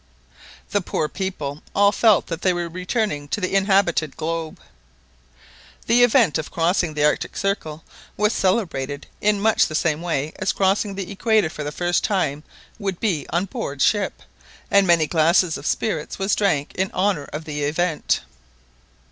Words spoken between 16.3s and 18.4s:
drank in honour of the event.